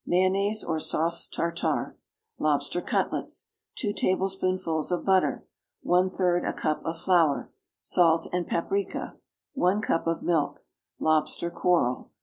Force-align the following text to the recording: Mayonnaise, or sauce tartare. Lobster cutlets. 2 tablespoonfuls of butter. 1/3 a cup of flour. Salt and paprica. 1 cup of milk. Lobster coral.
Mayonnaise, 0.03 0.63
or 0.63 0.79
sauce 0.79 1.27
tartare. 1.27 1.95
Lobster 2.39 2.81
cutlets. 2.81 3.49
2 3.75 3.93
tablespoonfuls 3.93 4.91
of 4.91 5.05
butter. 5.05 5.45
1/3 5.85 6.49
a 6.49 6.53
cup 6.53 6.81
of 6.83 6.97
flour. 6.97 7.51
Salt 7.83 8.25
and 8.33 8.47
paprica. 8.47 9.17
1 9.53 9.79
cup 9.81 10.07
of 10.07 10.23
milk. 10.23 10.65
Lobster 10.99 11.51
coral. 11.51 12.09